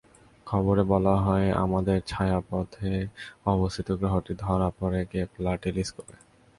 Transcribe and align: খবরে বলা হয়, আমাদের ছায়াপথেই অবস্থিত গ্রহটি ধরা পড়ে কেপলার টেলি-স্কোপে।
খবরে 0.47 0.83
বলা 0.83 1.15
হয়, 1.17 1.47
আমাদের 1.55 1.97
ছায়াপথেই 2.07 3.01
অবস্থিত 3.45 3.87
গ্রহটি 3.91 4.33
ধরা 4.35 4.69
পড়ে 4.79 5.01
কেপলার 5.05 5.57
টেলি-স্কোপে। 5.61 6.15